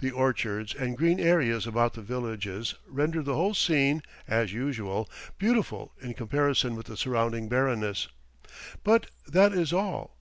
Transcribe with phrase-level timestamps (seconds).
[0.00, 5.92] The orchards and green areas about the villages render the whole scene, as usual, beautiful
[6.02, 8.08] in comparison with the surrounding barrenness,
[8.82, 10.16] but that is all.